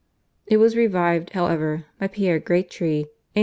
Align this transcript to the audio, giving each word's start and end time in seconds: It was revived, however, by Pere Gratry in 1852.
It 0.47 0.57
was 0.57 0.75
revived, 0.75 1.29
however, 1.33 1.85
by 1.99 2.07
Pere 2.07 2.39
Gratry 2.39 2.53
in 3.05 3.09
1852. 3.37 3.39